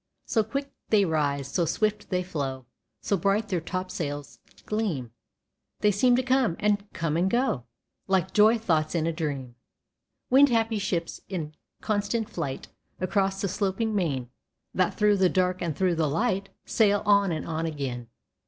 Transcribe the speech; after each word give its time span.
So 0.25 0.43
quick 0.43 0.71
they 0.89 1.05
rise, 1.05 1.47
so 1.47 1.65
swift 1.65 2.09
they 2.09 2.23
flow, 2.23 2.65
So 3.01 3.15
bright 3.15 3.49
their 3.49 3.61
topsails 3.61 4.39
gleam, 4.65 5.11
They 5.81 5.91
seem 5.91 6.15
to 6.15 6.23
come, 6.23 6.55
and 6.59 6.91
come 6.91 7.15
and 7.17 7.29
go 7.29 7.65
Like 8.07 8.33
joy 8.33 8.57
thoughts 8.57 8.95
in 8.95 9.05
a 9.05 9.13
dream. 9.13 9.53
Wind 10.31 10.49
happy 10.49 10.79
ships, 10.79 11.21
in 11.29 11.53
constant 11.81 12.31
flight 12.31 12.67
Across 12.99 13.41
the 13.41 13.47
sloping 13.47 13.93
main, 13.93 14.31
That 14.73 14.95
thro' 14.95 15.15
the 15.15 15.29
dark 15.29 15.61
and 15.61 15.75
thro' 15.77 15.93
the 15.93 16.09
light 16.09 16.49
Sail 16.65 17.03
on 17.05 17.31
and 17.31 17.45
on 17.45 17.67
again. 17.67 18.07